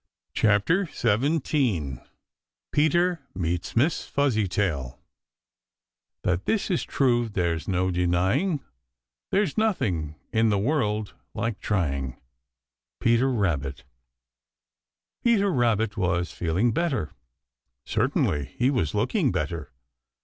[0.33, 1.99] CHAPTER XVII
[2.71, 4.99] PETER MEETS MISS FUZZYTAIL
[6.23, 8.61] That this is true there's no denying
[9.29, 12.19] There's nothing in the world like trying.
[12.99, 13.83] Peter Rabbit.
[15.23, 17.11] Peter Rabbit was feeling better.
[17.85, 19.71] Certainly he was looking better.